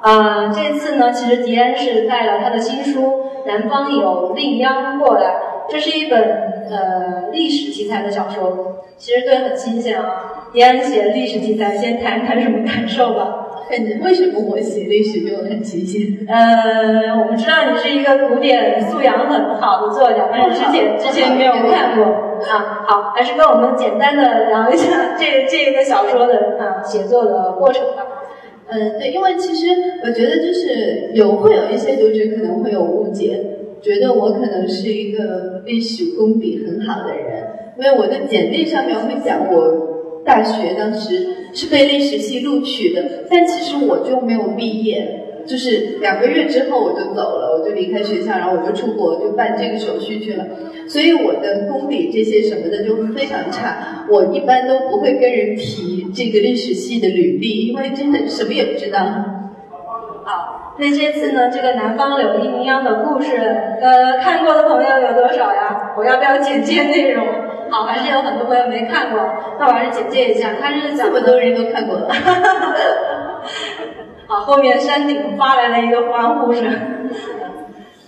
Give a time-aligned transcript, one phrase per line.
[0.00, 3.02] 啊，这次呢，其实迪安是带了他的新书
[3.46, 5.34] 《南方有令央》过来，
[5.68, 6.18] 这是一本
[6.70, 10.48] 呃历史题材的小说，其实对很新鲜啊。
[10.52, 13.46] 迪安写历史题材，先谈谈什么感受吧？
[13.68, 16.26] 很为什么我写历史就很新鲜？
[16.26, 22.06] 呃，我们知道你是一个古典素养很好的作家，但是之前之前没有看过
[22.50, 22.84] 啊。
[22.86, 28.02] 好，还是跟我们简单的聊一下这这个小说的啊写作的过程吧。
[28.72, 29.66] 嗯，对，因为其实
[30.02, 33.40] 我觉得就是有会有一些读者可能会有误解，
[33.82, 37.44] 觉得我可能是一个历史功底很好的人，
[37.78, 45.19] 因为我的简历上面会讲我大学当时是被历史系录取的，但其实我就没有毕业。
[45.50, 50.46] 就是两个月之后我就走了，我就离开学校，然后我就出国，就办这个手续去了。
[50.86, 58.98] 所以我的功底这些什么的就非常差，我一般都不会跟人提这个历史系的履历，因为真的什么也不知道。
[60.24, 65.94] 好，那这次呢，这个南方柳一央的故事，呃，看过的朋友有多少呀？
[65.98, 67.26] 我要不要简介内容？
[67.70, 69.18] 好，还是有很多朋友没看过，
[69.58, 72.08] 那我还是简介一下，他是这么多人都看过了。
[74.30, 76.64] 啊，后面山顶发来了一个欢呼声。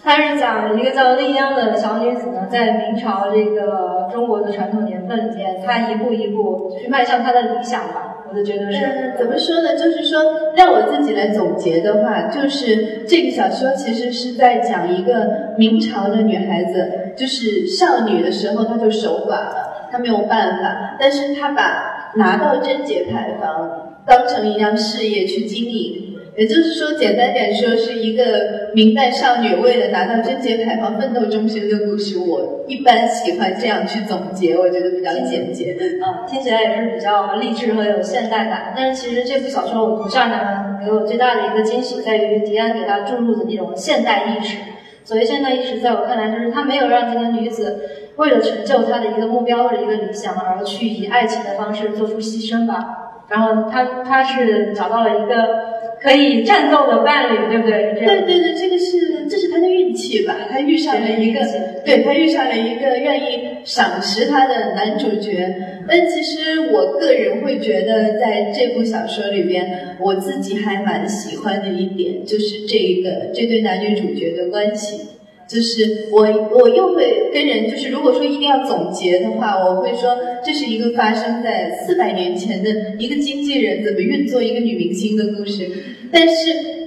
[0.05, 8.25] 他是讲一个叫丽江的小女子呢，在明朝这个中国的传统年份里面，她一步一步去迈向她的理想吧。
[8.31, 9.77] 我就觉得是怎么说呢？
[9.77, 10.23] 就是说，
[10.57, 26.12] 让我自己来总结的话，就是这个小说其实是在讲一个明朝的女孩子，就是少女的时候她就守寡了，她没有办法，但是她把拿到贞节牌坊当成一样事业去经营。
[26.35, 32.19] 也就是说，简单点说，是一个明代少女为了拿到贞节牌坊奋斗终生的故事。
[32.19, 35.77] 我一般喜欢这样去总结，我觉得比较简洁。
[35.79, 38.73] 嗯，听起来也是比较励志和有现代感。
[38.75, 44.57] 但是其实这部小说我读下来呢，给我最大的一个惊喜在于迪安给他注入的那种现代意识。
[45.05, 53.19] 所谓现代意识，在我看来就是他没有让这个女子为了成就她的一个目标或者一个理想而去以爱情的方式做出牺牲吧。
[53.29, 55.72] 然后他他是找到了一个。
[56.03, 57.95] 可以战斗的伴侣，对不对？
[57.95, 60.37] 对对对，这个是这是他的运气吧？
[60.51, 61.41] 他遇上了一个，
[61.85, 65.55] 对他遇上了一个愿意赏识他的男主角。
[65.89, 75.09] 但其实我个人会觉得，在这部小说里边，我自己还蛮喜欢的一点，就是这个这对男女主角的关系。
[75.53, 85.69] 就是我，我又会跟人，就是如果说一定要总结的话，我会说这是一个发生在四百年前的一个经纪人怎么运作一个女明星的故事。
[86.11, 86.35] 但是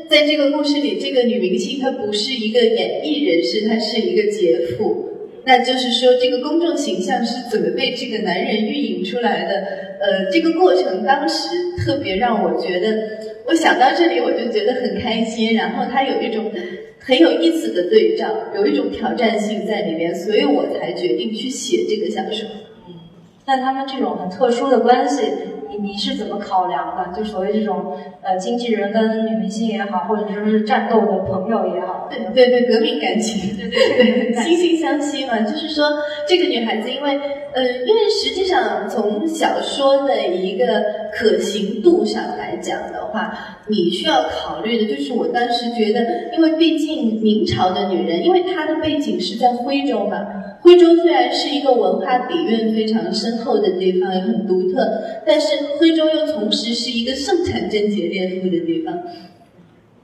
[0.10, 5.12] 在这个故事里，这个女明星她不是一个演艺人士，她是一个杰妇。
[5.46, 9.54] 那就是说，这个公众形象是怎么被这个男人运营出来的？
[10.02, 11.50] 呃，这个过程当时
[11.86, 12.98] 特别让我觉得，
[13.46, 15.54] 我想到这里我就觉得很开心。
[15.54, 16.52] 然后他有一种。
[17.06, 22.50] 很有意思的对仗，有一种挑战性在里面，所以我才决定去写这个小说。
[22.88, 22.96] 嗯，
[23.46, 25.22] 但他们这种很特殊的关系，
[25.82, 27.18] 你你是怎么考量的？
[27.18, 35.40] 就所谓这种呃经纪人跟女明星也好，或者说是战斗的朋友也好，对对对，革命感情，对 对对，惺惺相惜嘛。
[35.42, 35.86] 就是说，
[36.28, 37.20] 这个女孩子，因为
[37.54, 40.66] 呃，因为实际上从小说的一个
[41.12, 43.38] 可行度上来讲的话。
[43.68, 50.24] 你需要考虑的就是，我当时觉得，因为毕竟明朝的女人，因为她的背景是在徽州嘛，
[50.66, 54.84] 徽州虽然是一个文化底蕴非常深厚的地方，也很独特，
[55.24, 59.04] 但是徽州又同时是一个盛产贞节烈妇的地方，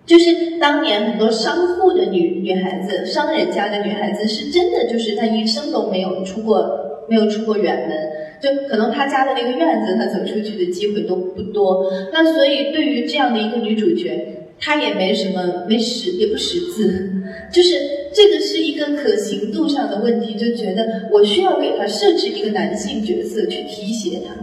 [0.06, 7.98] 就是当年很多商户的女女孩子，商人家的女孩子，是真的就是她一生都没有出过，没有出过远门。
[8.40, 11.92] 就可能他家的那个院子，他走出去的机会都不多。
[12.14, 17.11] 那所以对于这样的一个女主角，她也没什么没识也不识字，
[17.52, 17.76] 就是
[18.14, 24.36] 这个是一个可行度上的问题，就觉得我需要给他设置一个男性角色去提携他，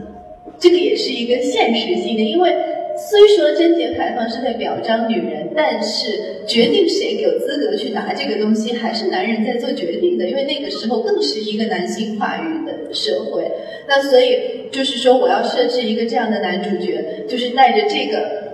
[0.58, 2.52] 这个也是一个现实性的，因为。
[3.00, 10.28] 虽说贞洁牌坊是在表彰女人，但是决定谁有资格去拿这个东西，还是男人在做决定的。
[10.28, 13.48] 因为那个时候更是一个男性话语的社会。
[13.86, 18.47] 那所以就是说，我要设置一个这样的男主角，就是带着这个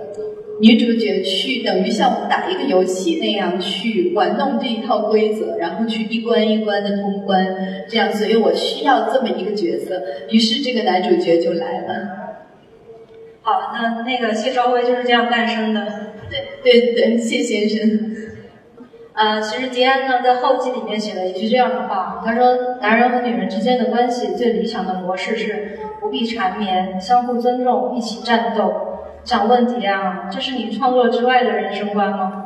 [0.61, 7.45] 女主角去，等于像我们打一个游戏那样去玩弄这一套规则，然后去一关一关的通关。
[7.89, 10.01] 这样，所以我需要这么一个角色。
[10.29, 12.07] 于是这个男主角就来了。
[13.41, 15.85] 好，那那个谢朝辉就是这样诞生的。
[16.63, 18.15] 对对对，谢先生。
[19.13, 28.73] 呃，其实迪安呢在后记里面写了一句这样的话，他说：“男人和女人之间的关系最理想的模式是不必缠绵，相互尊重，一起战斗。
[29.25, 32.43] 想问题啊，这是你创作之外的人生观吗？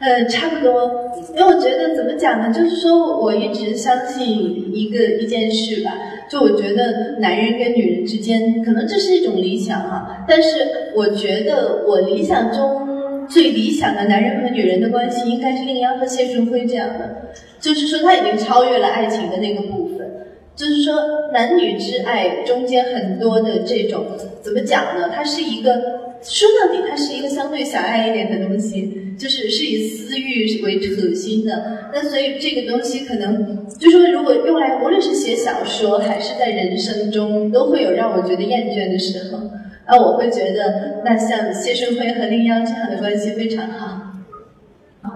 [0.00, 4.26] 呃，差不多，因为我觉得怎么讲呢，就是说我一直相信
[4.74, 5.92] 一个一件事吧，
[6.28, 17.28] 就我觉得男人跟女人之间，可能这是一种理想哈，但是我觉得我理想中最理想的男人和女人的关系，应该是令央和谢顺辉这样的，
[17.60, 20.10] 就是说他已经超越了爱情的那个部分，
[20.56, 20.94] 就是说
[21.32, 24.04] 男女之爱中间很多的这种
[24.42, 25.10] 怎么讲呢？
[25.14, 26.03] 它是一个。
[26.24, 31.90] 说到底，它是一个相对狭隘一点的东西，就是是以私欲为核心的。
[31.92, 39.50] 那所以这个东西可能，就说如果用来，无论是写小说还是在人生中，都会有让我觉得厌倦的时候。
[39.86, 44.03] 那我会觉得，那像谢顺辉和林央这样的关系非常好。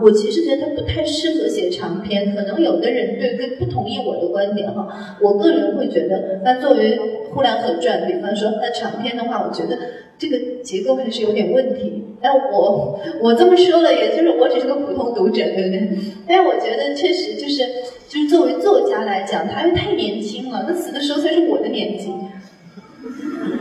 [0.02, 5.16] 我其实觉得他不太适合写长篇，可能有的人对跟不同意我的观点哈。
[5.22, 6.96] 我个人会觉得，那作为
[7.32, 9.78] 《呼兰河传》，比方说那长篇的话，我觉得
[10.18, 12.04] 这个结构还是有点问题。
[12.20, 15.88] 但我我这么说了，也就是我只是个普通读者，对不对？
[16.28, 17.62] 但我觉得确实就是，
[18.08, 22.08] 就是作为作家来讲，他又太年轻了，他死的时候才是我的年纪。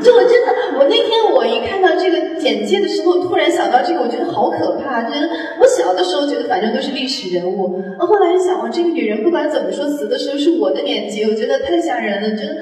[0.07, 5.01] 就我真的，我那天我一看到这个简介的时候，突然想到这个，我觉得好可怕。
[5.04, 12.30] 就是我小的时候觉得反正都是历史人物，后来一想，我这个女人不管怎么说，死的时候是我的年纪，我觉得太吓人了。
[12.38, 12.62] 真的，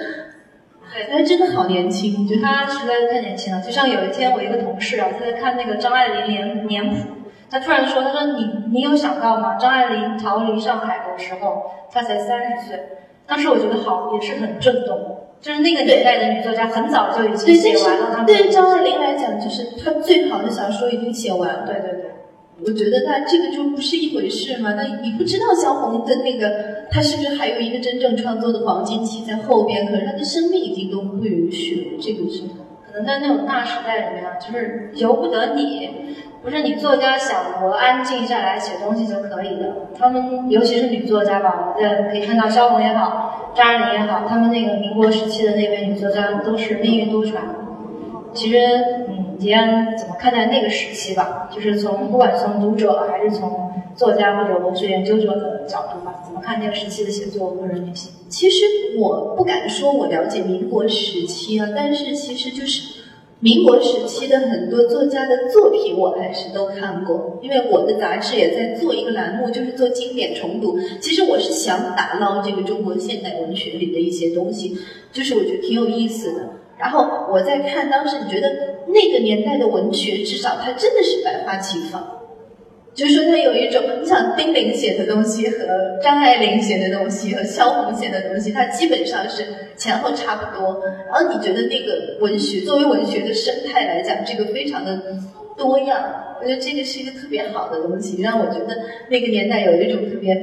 [0.91, 3.61] 对，她真的好年轻，就她实在是太年轻了。
[3.61, 6.95] 就像有一天我一个同事啊，他在看那个张爱玲年年谱，
[7.51, 9.55] 他突然说，他说你你有想到吗？
[9.55, 12.79] 张爱玲逃离上海的时候，她才三十岁。
[13.27, 14.97] 当时我觉得好，也是很震动。
[15.41, 18.23] 就是那个年代的女作家，很早就已经写完了。
[18.25, 21.65] 对张爱玲来讲，就是她最好的小说已经写完了。
[21.67, 22.11] 对对对，
[22.65, 24.73] 我觉得那这个就不是一回事嘛。
[24.73, 29.85] 那你不知道萧红的那个，她是不是还有一个真正创作的黄金期在后边？
[29.85, 32.43] 可是她的生命已经都不允许了，这个是
[32.87, 35.89] 可能在那种大时代里面啊，就是由不得你。
[36.45, 39.87] 不是你作家想我安静下来写东西就可以的。
[39.97, 47.31] 他们尤其是女作家吧，我在可以看到萧红也好，张爱玲也好，他们那个民国时期的那位女作家都是命运多舛。
[48.35, 48.59] 其实，
[49.07, 51.49] 嗯，迪安怎么看待那个时期吧？
[51.51, 58.11] 就是从不管从读者还是从作家或者文学研究者的角度吧，怎么看那个时期的写作或者女性？
[58.29, 58.65] 其实
[58.99, 63.03] 我不敢说我了解民国时期啊，但是其实就是。
[63.45, 70.79] 民国时期的很多作家的作品，我还是都看过，因为我的杂志也在做一个栏目，就是做经典重读。
[70.99, 74.75] 其实我是想打捞这个中国现代文学里的一些东西，
[75.11, 76.49] 就是我觉得挺有意思的。
[76.79, 78.49] 然后我在看当时，你觉得
[78.87, 82.14] 那个年代的文学，至少它真的是百花齐放。
[82.95, 89.45] 就是说，他有一种，你想丁玲写的东西和张爱玲写的东西和萧红写的东西，它基本上是
[89.75, 90.81] 前后差不多。
[91.07, 95.01] 然后你觉得那个文学作为文学的生态来讲，这个非常的
[95.57, 98.77] 多样，我觉得这个是一个特别好的东西，让我觉得
[99.09, 100.33] 那个年代有一种特别。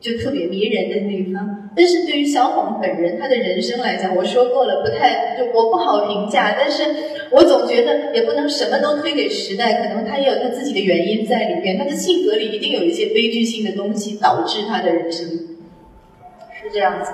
[0.00, 6.56] 就特别迷人的地方，但是对于小红本人，她的人生来讲，我说过了，不太就我不好评价。
[6.58, 6.82] 但是
[7.30, 11.76] 我总觉得也不能什么都推给时代，可能她也有她自己的原因在里边。
[11.76, 17.12] 她的性格里一定有一些悲剧性的东西导致他的人生是这样子。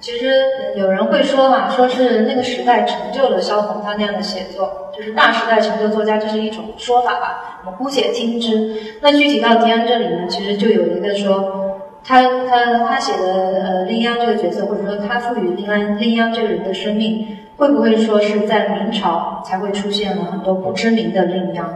[0.00, 0.32] 其实
[0.76, 7.62] 有人会说嘛，说是那个时代成就了萧红她那样的写作，就是大时代成就作家，这是一种说法吧。
[7.64, 8.74] 我们姑且听之。
[9.00, 11.62] 那具体到迪安这里呢，其实就有一个说。
[12.06, 21.66] 他他他写的呃令央这个角色，或者说他赋予令安令央这个人的生命，会不会说是在明朝才会出现了很多不知名的令央，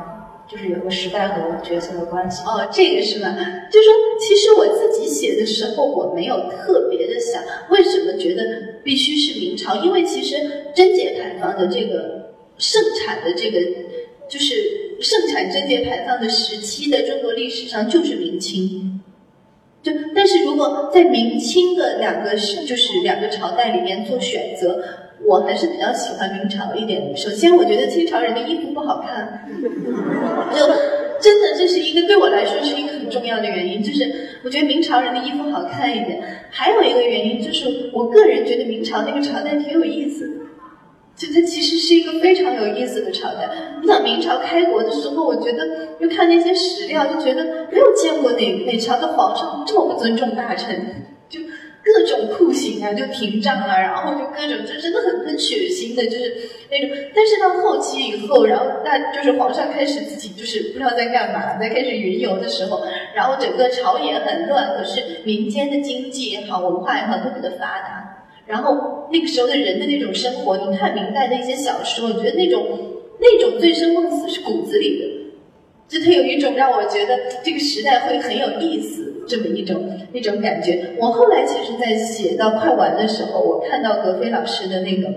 [0.47, 2.45] 就是有个时代和角色的关系？
[2.45, 3.35] 哦，这个是吧？
[3.73, 8.43] 就说其实我自己写的时候，我没有特别的想为什么觉得
[8.85, 10.37] 必须是明朝，因为其实
[10.77, 13.59] 贞节牌坊的这个盛产的这个
[14.29, 14.55] 就是
[15.01, 18.90] 盛产贞节牌坊的时期，在中国历史上就是明清。
[19.83, 24.83] 就但是如果在明清的两个是就是两个朝代里面做选择，
[25.27, 27.17] 我还是比较喜欢明朝一点。
[27.17, 29.49] 首先，我觉得清朝人的衣服不好看，
[30.53, 30.67] 就
[31.19, 36.23] 真的这是一个对我来说是一个很重要的原因，就是我觉得明朝人的衣服好看一点。
[36.51, 40.40] 还有一个原因就是，我个人觉得明朝那个朝代挺有意思。
[41.21, 43.47] 就它其实是一个非常有意思的朝代。
[43.83, 51.41] 你想明朝开国的时候，我觉得就看那些史料，就觉得没有见过哪哪朝的皇上这么不尊重大臣，就
[51.85, 56.35] 各种酷刑啊，就廷杖啊，然后就各种，就真的很很血腥的，就是
[56.71, 56.97] 那种。
[57.15, 62.81] 但是到后期以后，然后那就是皇上开始自己就是不知道在干嘛，在开始云游的时候，
[63.15, 68.10] 然后整个朝野很乱，可是民间的经济也好，文化也好，特别的发达。
[68.51, 72.67] 然后那个时候的人的那种生活，你看明代的一些小说，我觉得那种
[73.21, 75.07] 那种醉生梦死是骨子里的，
[75.89, 80.97] 就它有一种让我觉得这个时代会很有意思这么一种那种感觉。
[80.99, 85.09] 我后来其实，在写到快完的时候，我看到格飞老师的那个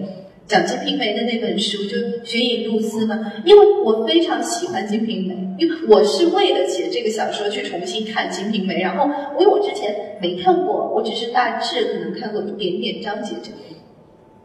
[0.48, 9.06] 讲《金瓶梅》的那本书，就《寻影路思》嘛，因为我非常喜欢《金瓶梅》，因为我是为了写这个小说去重新看《金瓶梅》，然后
[9.40, 13.60] 因为我之前没看过，我只是大致可能看过一点点章节这样。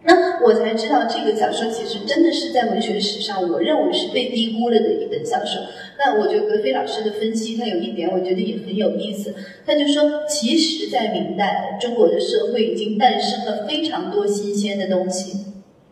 [0.04, 5.60] 那我才知道，这个小说其实真的是在文学史上，我认为是被低估了的一本小说。
[5.98, 9.34] 那我觉得格非老师的分析，他有一点我觉得也很有意思。
[9.66, 15.36] 他就说，其实，在明代，中国的社会已经诞生了非常多新鲜的东西，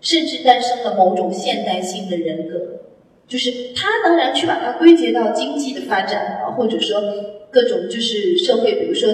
[0.06, 2.60] 甚至诞生了某种现代性的人格。
[3.26, 7.02] 就是他当然去把它归结到经济的发展啊，或者说
[7.50, 9.08] 各种就是社会，比如说。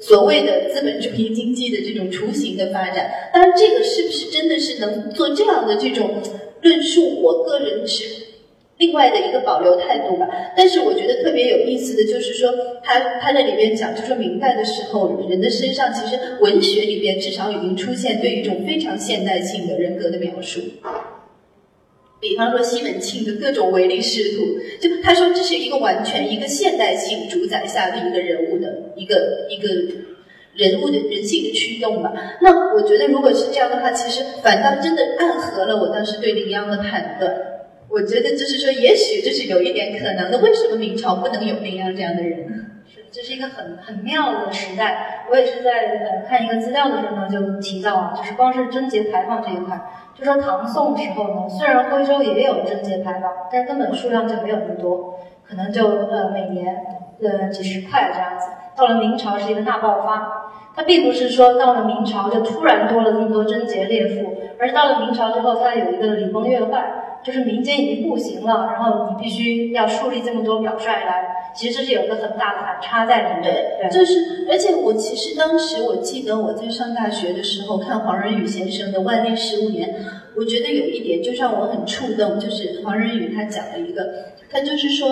[0.00, 6.22] 所谓的资本主义经济的这种雏形的发展，当然这个是不是真的是能做这样的这种
[6.62, 7.20] 论述？
[7.20, 8.04] 我个人持
[8.78, 10.26] 另外的一个保留态度吧。
[10.56, 12.50] 但是我觉得特别有意思的就是说，
[12.82, 20.60] 他他在里边讲，就说明代的时候，人的身上其实文学里边至少已经出现对一种非常现代性的人格的描述。
[22.20, 29.68] 比方说西门庆的各种唯利是图，就他说这是一个完全一个现代性主宰下的一个人物的一个一个
[30.54, 32.12] 人物的人性的驱动吧。
[32.40, 37.32] 那我觉得如果是这样的话，其实反倒真的暗合了我当时对林央的判断。
[37.90, 40.38] 我觉得就是说，也许这是有一点可能的。
[40.38, 42.82] 为什么明朝不能有林央这样的人？
[42.86, 45.24] 是，这是一个很很妙的时代。
[45.30, 49.80] 我也是在呃看一个资料的时候呢，就提到啊，就是光是贞节牌坊这一块。
[50.14, 56.76] 就说唐宋时候呢，虽然徽州也有贞节牌坊，但是根本数量就没有那么多，可能就呃每年
[57.22, 58.46] 呃几十块这样子。
[58.76, 60.47] 到了明朝是一个大爆发，
[60.78, 71.34] 它并不是说到了明朝就突然多了这么多贞节烈妇，而是到了明朝之后，它有一个礼崩乐坏，就是民间已经不行了，然后你必须要树立这么多表率来。
[71.52, 79.88] 其实这是有个很大的反差在里面，对，就是，而且我其实当时我记得我在上大学的时候看黄仁宇先生的《万历十五年》，
[80.36, 84.04] 我觉得有一点就让我很触动，就是黄仁宇他讲了一个，
[84.48, 85.08] 他就是说，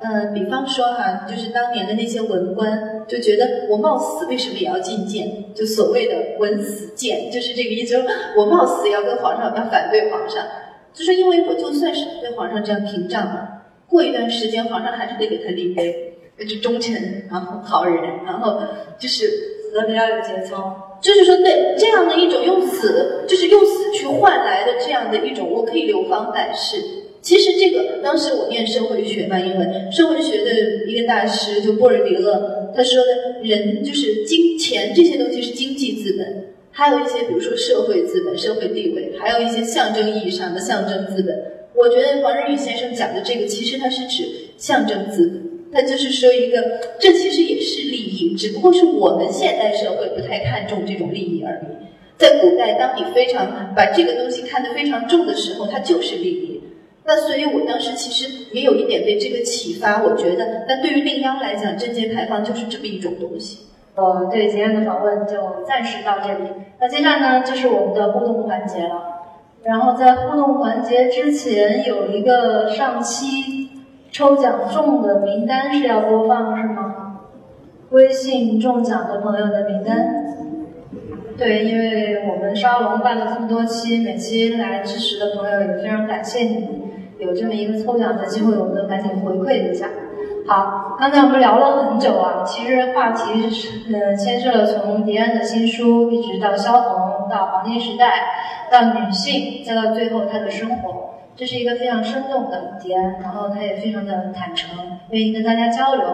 [0.00, 7.96] 嗯，比方说哈，就是当年的那些文官就觉得我冒死为什么也要进谏，就所谓的文死谏，就是这个意思，
[8.36, 10.44] 我冒死要跟皇上要反对皇上，
[10.92, 13.64] 就是因为我就算是对皇上这样屏障了。
[13.88, 16.14] 过一段时间，皇上还是得给他立碑，
[16.46, 18.60] 就忠臣，然后好人，然后
[18.98, 20.98] 就是死的比较有节操。
[21.00, 26.76] 就是说，对这样的一种用死，就是用死去换来的这样的一种，我可以流芳百世。
[27.28, 41.38] 其实这个当时我念社会学嘛，因为社会学的一个大师就波尔迪厄，他说的人就是金钱这些东西是经济资本，还有一些比如说社会资本、社会地位，还有一些象征意义上的象征资本。
[41.74, 44.24] 我觉得黄仁宇先生讲的这个，其实他是指
[44.56, 51.86] 象征资本，他就是说一个，这其实也是利益，只不过是我们现代社会不太看重这种利益而已。
[52.16, 56.57] 在古代，当你非常把这个东西看得非常重的时候，它就是利益。
[57.08, 63.66] 那所以我当时其实也有一点被这个启发，我觉得，那对于令央来讲，贞节牌坊就是这么一种东西。
[63.94, 69.14] 呃，对今天的访问就暂时到这里，那接下来呢，就是我们的互动环节了。
[69.64, 73.70] 然后在互动环节之前有一个上期
[74.12, 77.20] 抽奖中的名单是要播放是吗？
[77.90, 80.26] 微信中奖的朋友的名单。
[81.36, 86.77] 对，因为我们沙龙办了这么多期，每期来支持的朋友也非常感谢你们，
[87.18, 89.88] 有这么一个抽奖的机会，我们赶紧回馈一下。
[90.46, 98.22] 好，刚才我们聊了很久啊，其实话题是呃牵涉了从迪安的新书，一直到萧红，到黄金时代，
[98.70, 104.70] 到女性，再到最后她的生活，这是一个非常生动的迪安，然后他也非常的坦诚，
[105.10, 106.06] 愿意跟大家交流。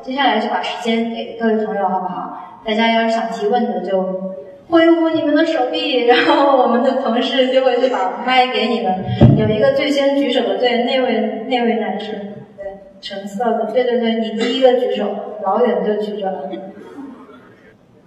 [0.00, 2.38] 接下来就把时间给各位朋友，好不好？
[2.64, 4.31] 大家要是想提问的，就
[4.72, 9.04] 挥舞你们的手臂，然后我们的同事就会去把麦给你们。
[9.36, 12.14] 有一个最先举手的，对，那位那位男生，
[12.56, 12.64] 对。
[13.02, 15.14] 橙色的，对对对，你第一个举手，
[15.44, 16.48] 老远就举着了。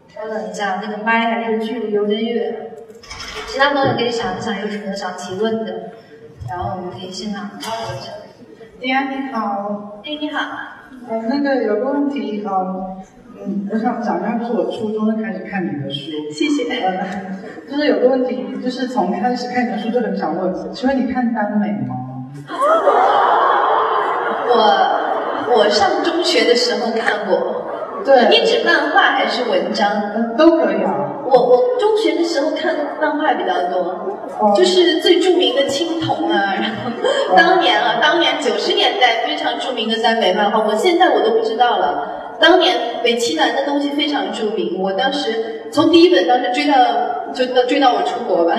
[0.07, 2.55] 稍等一下，那个麦还是距离有点远。
[3.45, 5.91] 其他朋友可以想一想有什么想提问的，
[6.49, 8.11] 然后我们可以现场交流一下。
[8.79, 10.39] 丁安你好，哎你好，
[11.09, 12.97] 呃那个有个问题呃，
[13.37, 16.81] 嗯，我想讲一下，就是我初中就开始看你的书，谢谢。
[16.81, 17.05] 呃，
[17.69, 21.95] 就是有个问题，就是从开始看你的书就很想问，请问你看耽美吗？
[24.47, 27.65] 我我上中学的时候看过，
[28.05, 30.35] 对，你指漫画还是文章？
[30.37, 31.11] 都可以啊。
[31.25, 36.91] 我我中学的时候看漫画比较多，就是最著名的青铜啊， 然后
[37.35, 42.14] 当年啊，当年九十年代非常著名的耽美漫画，我现在我都不知道了。
[42.39, 48.53] 当年北七南的东西非常著名，我当时从第一本当时追到就到追到我出国吧。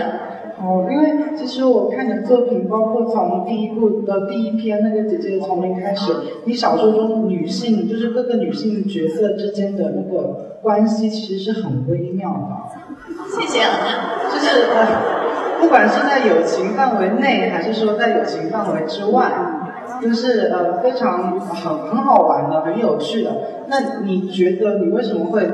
[0.59, 6.11] 哦，因为其实我看你的作品，包括从第一部的第一篇那个《姐姐的丛林》开始，
[6.47, 13.39] 你小说中女性就是各个女性角色之间的那个关系，其实是很微妙的。
[13.39, 19.31] 谢谢啊，就是呃，不管是在友情范围内，还是说在友情范围之外，
[20.03, 23.31] 就是呃非常很很好玩的、很有趣的。
[23.69, 25.49] 那你觉得你为什么会？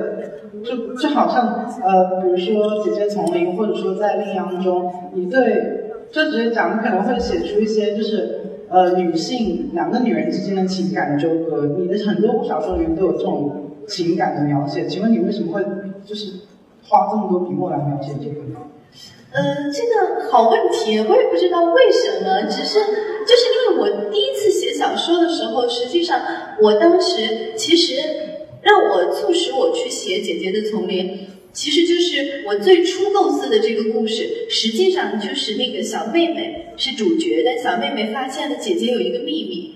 [0.63, 11.67] 就就好像呃，比如说《姐姐丛林》，或者说在《另央》中，你对就直接讲，你可能会写出一些就是呃女性两个女人之间的情感纠葛。
[11.79, 15.65] 你的很多部小说里面都有这种情感的描写，请问你为什么会
[16.05, 16.33] 就是
[16.85, 18.59] 花这么多笔墨来描写这个呢？
[19.33, 22.79] 呃，这个好问题，我也不知道为什么，只是
[23.27, 26.21] 就是因为我第一次写小说的时候，实际上
[26.61, 27.97] 我当时其实。
[28.65, 31.07] 让我促使我去写《姐姐的丛林》，
[31.53, 39.72] 其实就是我最初构思的这个故事，实际上就是那个小妹妹是主角，但小妹妹发现了姐姐有一个秘密，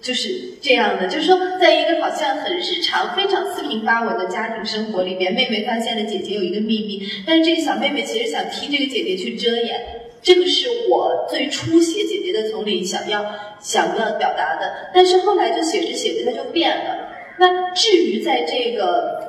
[0.00, 9.78] 就是这样的，就是说，在一个好像很日常、非常四平八稳的家庭生活里面，妹妹发现了姐姐有一个秘密，但是这个小妹妹其实想替这个姐姐去遮掩，
[10.22, 13.24] 这个是我最初写《姐姐的丛林》想要
[13.60, 17.08] 想要表达的，但是后来就写着写着它就变了。
[17.38, 19.20] 那至于在这个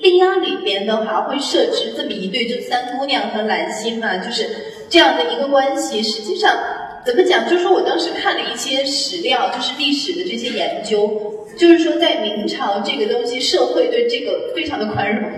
[0.02, 4.48] 《令央》里边的话，会设置这么一对，就三姑娘和兰心嘛，就是
[4.88, 6.02] 这样的一个关系。
[6.02, 6.56] 实际上，
[7.04, 7.48] 怎么讲？
[7.48, 15.30] 就是说我当时看了一些史料，就是历史的这些研究，就是说在明朝这个东西，社会对这个非常的宽容，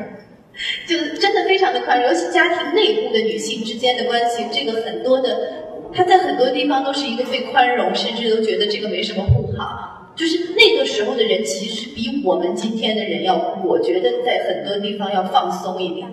[0.86, 9.92] 就真的非常的宽容，尤其家庭内部的女性之间的关系，这个很多的，她在很多地方都是一个被宽容，甚至都觉得这个没什么不好。
[10.16, 16.06] 就是那个时候的人，其实比我们今天的人要，我觉得在很多地方要放松一点。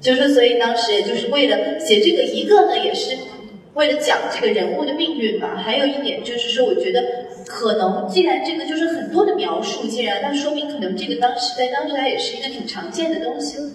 [0.00, 3.16] 就是所以当时也就是为了写这个，一个呢也是
[3.78, 5.54] 为了讲这个人物的命运吧。
[5.56, 7.00] 还有一点就是说，我觉得
[7.46, 13.74] 可能既然这个就是很多的描述，既然那说明可能这个当时在当时它也是一个挺常见的东西。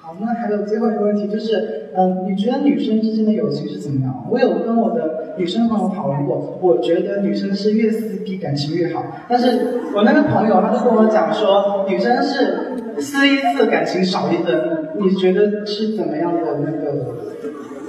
[0.00, 4.26] 好，那还有最后一个问题就是，嗯，你觉得女生之间的友情是怎么样？
[4.30, 9.04] 我有跟我的女生朋友讨论过，我觉得女生是越撕逼感情越好。
[9.28, 14.88] 但是我那个朋友他就跟我讲说，女生是撕一次感情少一分。
[15.00, 17.16] 你觉得是怎么样的那个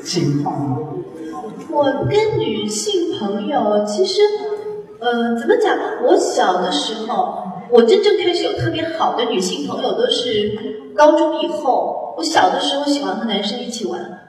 [0.04, 0.78] 情况呢？
[1.72, 4.22] 我跟女性朋友其实，
[5.00, 5.78] 呃，怎么讲？
[6.06, 10.78] 我小的时候，我真正开始有特别好的女性朋友都是。
[10.96, 14.20] 高中以后，我小的时候喜欢和男生一起玩，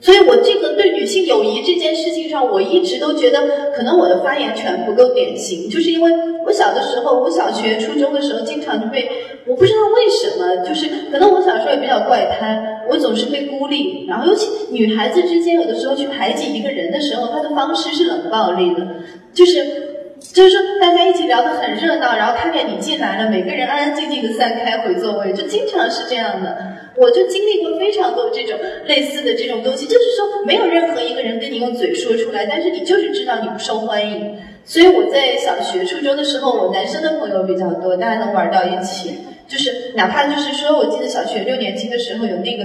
[0.00, 6.10] 所以我这个对女性友谊这件事情上，我一直都觉得可能我的发言权不够典型，就是因为
[6.46, 9.08] 我小的时候，我小学、初中的时候，经常就被
[9.46, 18.86] 我不知道为什么，就是可能我小时候也比较怪胎，我总是被孤立，然后尤其女孩子之间有的时候去排挤一个人的时候，她的方式是冷暴力的，
[19.32, 19.88] 就是。
[20.34, 26.58] 就是说，大家一起聊得很热闹，然后看见你进来了，每个人安安静静的散开回座位，就经常是这样的。
[26.98, 34.36] 我就经历过非常多这种类似的这种东西，就是说，没有任何一个人跟你用嘴说出来，但是你就是知道你不受欢迎。
[34.64, 39.18] 所以我在小学、初中的时候，我男生的朋友比较多，大家能玩到一起，
[39.48, 42.64] 就是哪怕就是说，我记得小学六年级的时候有那个。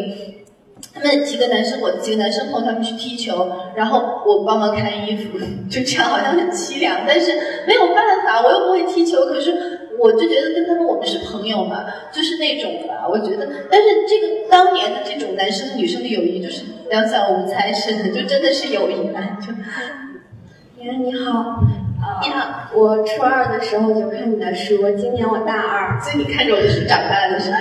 [0.94, 5.38] 他们几个男生，我的几个男生朋友，他们去踢球，然后我帮忙看衣服，
[5.70, 7.34] 就这样好像很凄凉，但是
[7.68, 19.54] 没有办法，我又不会踢球，可是我就觉得跟他们我们是朋友嘛，就是那种吧，我觉得，但是这个当年的这种男生女生的友谊，就是两小无猜似的，就真的是友谊啊，就。
[20.78, 21.60] 你好。
[22.22, 27.58] 你好，我初二的时候就看你的书，今年我大二，所以你看着我就是长大的是吧？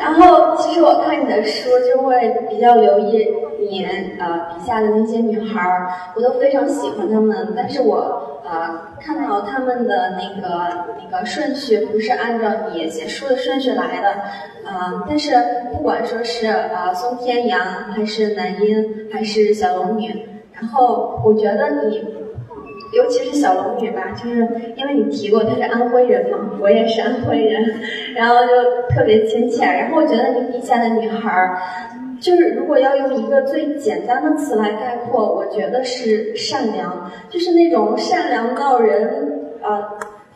[0.00, 3.26] 然后其实我看你的书就会比较留意
[3.58, 3.84] 你
[4.20, 10.48] 呃笔下的那些女孩儿，我都非常喜欢她们，但是我呃看到她们的那个
[11.02, 14.08] 那个顺序不是按照你写书的顺序来的，
[14.64, 15.32] 呃，但是
[15.72, 17.60] 不管说是呃宋天阳
[17.92, 20.14] 还是南音还是小龙女，
[20.52, 22.14] 然后我觉得你。
[22.96, 24.36] 尤其是小龙女吧，就是
[24.76, 27.74] 因为你提过她是安徽人嘛，我也是安徽人，
[28.16, 29.64] 然后就特别亲切。
[29.64, 31.58] 然后我觉得你笔下的女孩儿，
[32.20, 39.84] 就是如果要用一个最简单的词来概括，我觉得是善良，就是那种善良到人呃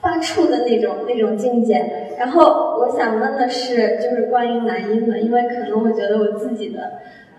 [0.00, 1.84] 发怵的那种那种境界。
[2.18, 6.92] 然后我想问的是，就是关于男音的，因为可能我觉得我自己的，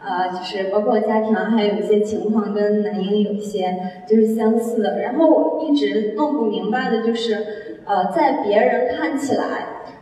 [0.04, 5.00] 呃，就是包括家庭还有一些情况跟男音有一些就是相似的。
[5.02, 7.38] 然后我一直弄不明白的就是，
[7.86, 9.44] 呃，在别人看起来，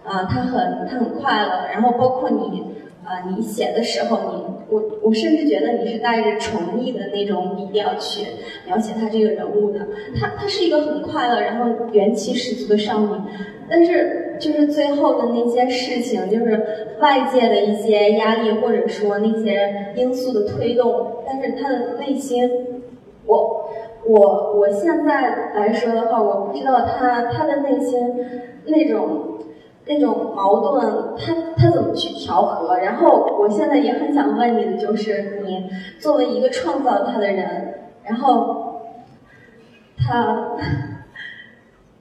[0.03, 2.63] 啊，他很他很快乐，然后包括你。
[3.01, 8.23] 啊，你写的时候，你我我甚至觉得你是带着宠溺的那种笔调去
[8.67, 9.79] 描写他这个人物的。
[10.15, 13.07] 他他是一个很快乐，然后元气十足的少女，
[13.67, 22.49] 但是就是最后的那些事情，就是外界的一些压力或者说那些因素的推动，但是他的内心，
[23.25, 23.69] 我
[24.05, 28.15] 我我现在来说的话，我不知道他他的内心
[28.65, 29.25] 那种。
[29.91, 32.77] 那种矛盾，他他怎么去调和？
[32.77, 35.67] 然后我现在也很想问你的就是，你
[35.99, 37.73] 作为一个创造他的人，
[38.03, 38.83] 然后
[39.97, 40.51] 他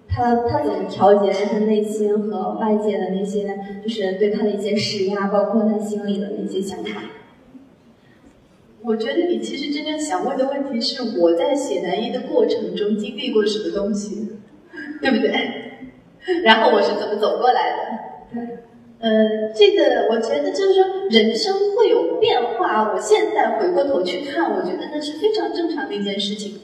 [0.08, 7.02] 他他怎么调节他内心和外界的那些，就是对他的一些施压，包括他心里的那些想法？
[8.82, 14.28] 我觉得你其实真正想问的问题是，我在写南一的过程中经历过什么东西，
[15.02, 15.32] 对不对？
[16.42, 18.34] 然后我是怎么走过来的？
[18.34, 18.58] 对，
[19.00, 22.92] 呃，这个我觉得就是说人生会有变化。
[22.94, 26.60] 我现在回过头去看，我觉得那是非常正常的一件事情。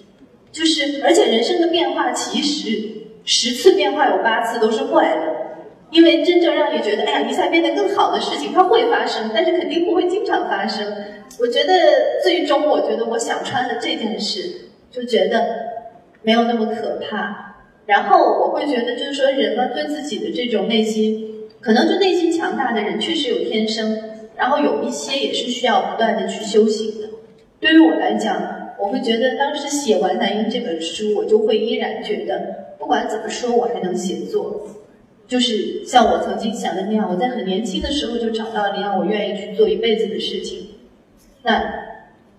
[0.53, 5.23] 就是，而且人生的变化其实十次变化有八次都是坏的，
[5.91, 10.87] 因为真正让你觉得哎呀一下变得更好的事情，它会发生，但是肯定不会经常发生。
[11.41, 11.73] 我觉得
[12.23, 15.45] 最终，我觉得我想穿的这件事，就觉得
[16.23, 17.57] 没有那么可怕。
[17.87, 24.01] 然后我会觉得，就是说，人们对自己的这种内心，可能就内心强大的人确实有天生，
[24.37, 27.09] 然后有一些也是需要不断的去修行的。
[27.61, 34.69] 对于我来讲，我会觉得当时写完《男音》这本书，我就会依然觉得，不管怎么说，我还能写作。
[35.27, 40.67] 就是像我曾经想的那样，我在很年轻的时候就找到了让我愿意去做一辈子的事情。
[41.43, 41.83] 那。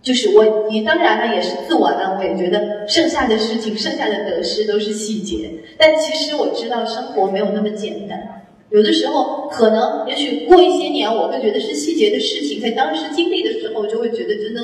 [0.04, 5.50] 就是我，你当然了，也是自我安慰，觉得剩下的事情、剩下的得失都是细节。
[5.80, 14.62] 但其实我知道生活没有那么简单，有的时候可能，也许过一些年，我会觉得是细节的事情，在当时经历的时候，就会觉得真的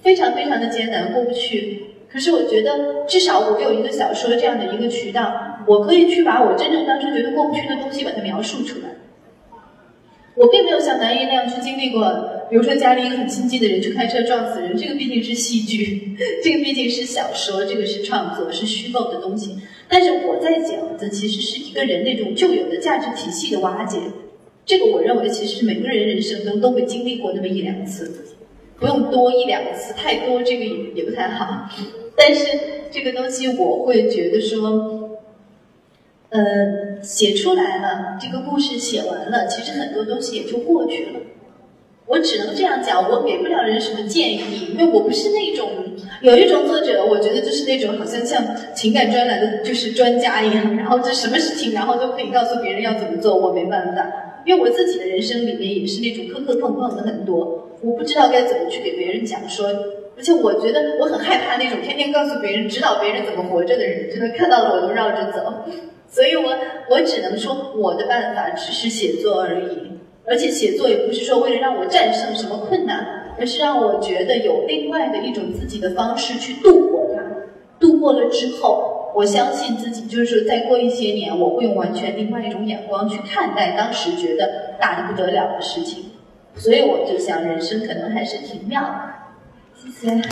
[0.00, 1.86] 非常非常的艰难，过不去。
[2.10, 8.88] 可是我觉得，至少我有一个小说这样的一个渠道，我可以去把我真正当时觉得过不去的东西，把它描述出来。
[10.34, 12.08] 我并没有像南一那样去经历过，
[12.48, 19.58] 比如说家里一个很亲近的人去开车撞死人，这个毕竟是戏剧， 这个毕竟是小说，这个是创作，是虚构的东西。
[19.88, 23.98] 但是我在讲的其实是一个人那种旧有的价值体系的瓦解，
[24.64, 28.37] 这个我认为其实是每个人人生中都会经历过那么一两次，
[28.78, 31.68] 不用多一两次，太多这个也也不太好。
[32.16, 32.58] 但是
[32.90, 35.04] 这个东西我会觉得说。
[36.30, 41.20] 呃，写出来了，这个故事写完了，其实很多东西也就过去了。
[42.04, 44.40] 我只能这样讲，我给不了人什么建议，
[44.72, 45.70] 因为我不是那种
[46.20, 59.66] 有一种作者，我觉得就是那种好像像情感专栏的就是专家一样，然后就什么事情然后都可以告诉别人要怎么做，我没办法，因为我自己的人生里面也是那种磕磕碰碰的很多，我不知道该怎么去给别人讲说，
[60.16, 65.40] 而且我觉得我很害怕那种天天告诉别人、指导别人怎么活着的人，真的看到了我都绕着走。
[66.10, 66.56] 所以，我
[66.90, 69.92] 我只能说，我的办法只是写作而已。
[70.26, 77.22] 而且，写作也不是说为了让我战胜什么困难，而是让我觉得有另外的一种自己的方式去度过它。
[77.78, 86.04] 度过了之后，我相信自己，就是说，再过一些年，我会用完全另外一种眼光去看待当时觉得大的不得了的事情。
[86.58, 89.14] 所以，我就想，人生可能还是挺妙的。
[89.74, 90.22] 谢谢。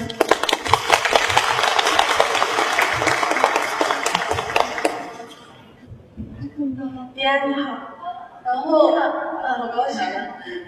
[7.47, 7.79] 你好，
[8.45, 9.01] 然后嗯，
[9.59, 10.01] 好高兴，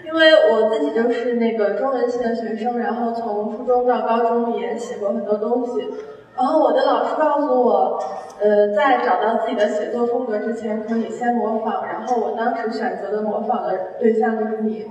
[0.05, 5.87] 因为我自己就是那个中文系的学生，然后从初中到高中也写过很多东西，
[6.35, 8.03] 然后我的老师告诉我，
[8.41, 14.85] 呃，在找到自己的写作风格之前，可以先模仿，然后我当时选择的模仿的对象就是你，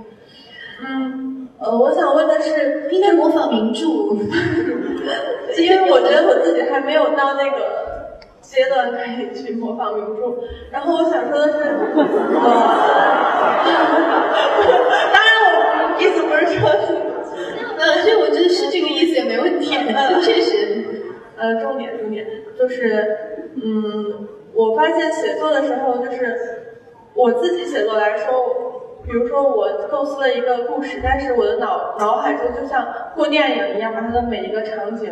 [0.81, 3.85] 嗯，呃，我想问的是，应该模仿名著，
[5.61, 7.89] 因为我觉得我自己还没有到那个。
[8.41, 10.39] 阶段可以去模仿名著，
[10.71, 11.59] 然后我想说的是，
[15.13, 15.47] 当然我
[16.01, 16.67] 意思不是说，
[17.77, 19.69] 呃，所以我觉得是这个意思也没问题，
[20.23, 20.83] 确实，
[21.37, 22.25] 呃，重点重点
[22.57, 23.17] 就是，
[23.63, 26.35] 嗯，我发现写作的时候，就是
[27.13, 28.68] 我自己写作来说，
[29.09, 35.11] 比如说我构思了一个故事，但是我的脑脑海中就像过电影一样，把它的每一个场景。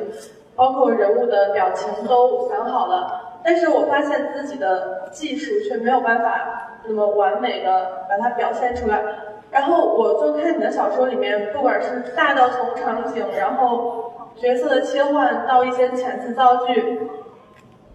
[0.55, 9.03] 包括人物的表情都想好了，但是我发现自己的技术却没有办法那么完美的把它表现出来。
[9.51, 17.01] 然后我就看你的小说里面，不管是大到从场景，然后角色的切换到一些遣词造句，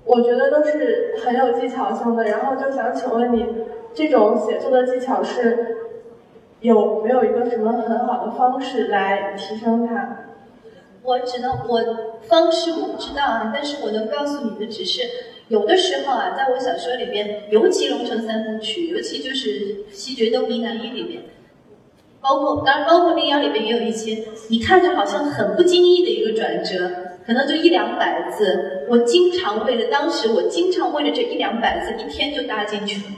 [0.04, 2.22] 我觉得都是很有技巧性的。
[2.22, 5.76] 然后就想请问你，这种写作的技巧是
[6.62, 10.18] 有没有一个什么很好的方式来提升它？
[11.02, 11.80] 我只能我
[12.22, 15.02] 方式我不知道啊，但是我能告诉你的只是，
[15.48, 19.48] 有的时候啊，在我小说里边，尤其《龙城三部曲》，尤其就是
[19.90, 21.22] 《西决斗呢喃》里面。
[22.20, 26.88] 包括当然，包括《另妖》里面也有一些，你看着好像很不经意的一个转折，
[27.26, 28.86] 可能就一两百字。
[28.88, 33.16] 我经常为了当时，我经常为了这一两百字，一天就搭进去了，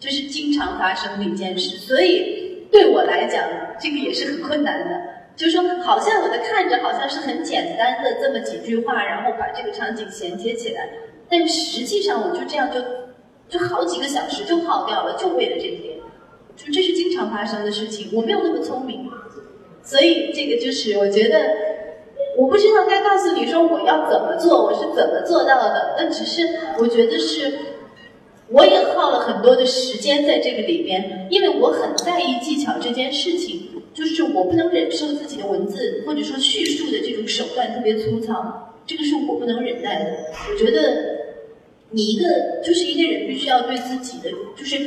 [0.00, 1.76] 这是经常发生的一件事。
[1.76, 2.43] 所以
[2.74, 3.44] 对我来讲，
[3.78, 5.00] 这个也是很困难的。
[5.36, 10.88] 就是说，好像我的看着好像是很简单的这么几句话，然后把这个场景衔接起来，
[11.30, 12.80] 但实际上我就这样就
[13.48, 15.98] 就好几个小时就耗掉了，就为了这一点。
[16.56, 19.08] 就这是经常发生的事情，我没有那么聪明，
[19.84, 21.38] 所以这个就是我觉得，
[22.36, 25.94] 我不知道该告诉你说我要怎么做，我是怎么做到的。
[25.96, 26.42] 那只是
[26.78, 27.52] 我觉得是，
[28.54, 40.10] 我也耗了很多的时间在这个里边，因为我很在意技巧这件事情，就是我不能忍受自己的文字或者说叙述的这种手段特别粗糙，这个是我不能忍耐的。
[40.50, 40.78] 我觉得
[41.90, 44.80] 你一个就是一个人必须要对自己的就是。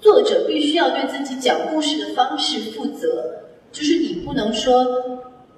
[0.00, 4.86] 作者必须要对自己讲故事的方式负责，就是你不能说，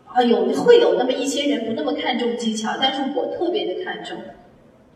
[0.07, 4.17] 啊有会有那么一些人不那么看重技巧，但是我特别的看重，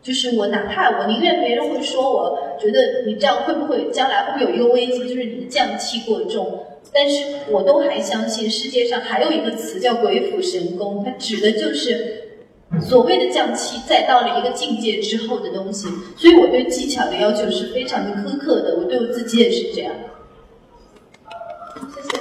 [0.05, 6.63] 就是我哪怕我宁愿别人会说我觉得你这样会不会将来会不会有一个危机，就是你的匠气过重，
[6.93, 12.21] 但是我都还相信世界上还有一个词叫鬼斧神工，它指的就是。
[12.81, 15.87] 所谓的匠气，再到了一个境界之后的东西，
[16.17, 18.75] 所以我对技巧的要求是非常的苛刻的。
[18.75, 19.93] 我对我自己也是这样。
[21.95, 22.17] 谢谢。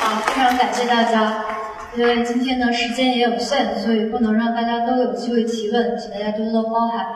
[0.00, 1.57] 好，非常感谢大家。
[1.96, 7.06] 因为今天呢时间也有限，所以不能让大家都有机会提问，请大家多多包涵。